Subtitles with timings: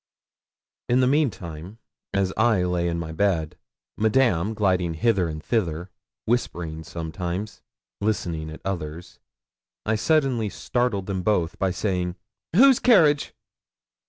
[0.89, 1.77] In the meantime,
[2.11, 3.55] as I lay in my bed,
[3.95, 5.91] Madame, gliding hither and thither,
[6.25, 7.61] whispering sometimes,
[7.99, 9.19] listening at others,
[9.85, 12.15] I suddenly startled them both by saying
[12.55, 13.35] 'Whose carriage?'